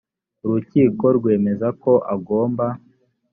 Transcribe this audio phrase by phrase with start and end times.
[0.45, 2.65] urukiko rwemeza ko agomba